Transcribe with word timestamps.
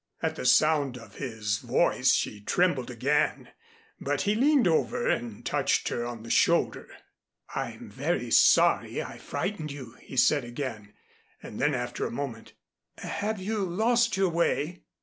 At 0.23 0.35
the 0.35 0.47
sound 0.47 0.97
of 0.97 1.17
his 1.17 1.59
voice 1.59 2.15
she 2.15 2.41
trembled 2.41 2.89
again, 2.89 3.49
but 3.99 4.21
he 4.21 4.33
leaned 4.33 4.67
over 4.67 5.07
and 5.07 5.45
touched 5.45 5.89
her 5.89 6.07
on 6.07 6.23
the 6.23 6.31
shoulder. 6.31 6.87
"I'm 7.53 7.87
very 7.91 8.31
sorry 8.31 9.03
I 9.03 9.19
frightened 9.19 9.71
you," 9.71 9.93
he 10.01 10.17
said 10.17 10.43
again. 10.43 10.95
And 11.43 11.59
then 11.61 11.75
after 11.75 12.07
a 12.07 12.11
moment, 12.11 12.53
"Have 12.97 13.39
you 13.39 13.59
lost 13.63 14.17
your 14.17 14.29
way?" 14.29 14.85